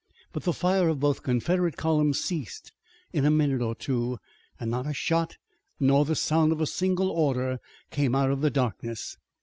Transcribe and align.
But 0.33 0.41
the 0.45 0.51
fire 0.53 0.89
of 0.89 0.99
both 0.99 1.21
Confederate 1.21 1.77
columns 1.77 2.19
ceased 2.19 2.71
in 3.13 3.23
a 3.23 3.29
minute 3.29 3.61
or 3.61 3.75
two, 3.75 4.17
and 4.59 4.71
not 4.71 4.87
a 4.87 4.95
shot 4.95 5.37
nor 5.79 6.05
the 6.05 6.15
sound 6.15 6.51
of 6.51 6.59
a 6.59 6.65
single 6.65 7.11
order 7.11 7.59
came 7.91 8.15
out 8.15 8.31
of 8.31 8.41
the 8.41 8.49
darkness. 8.49 9.17